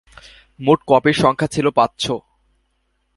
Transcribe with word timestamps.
মোট 0.59 0.79
কপির 0.87 1.15
সংখ্যা 1.23 1.47
ছিল 1.47 1.65
পাঁচশ। 1.77 2.05